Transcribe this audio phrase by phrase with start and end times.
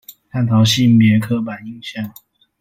[0.31, 2.11] 探討性別刻板印象